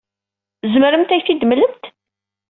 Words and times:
Tzemremt 0.61 1.11
ad 1.11 1.15
iyi-t-id-temlemt? 1.17 1.83